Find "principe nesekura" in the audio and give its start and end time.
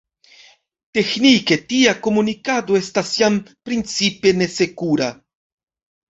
3.69-5.11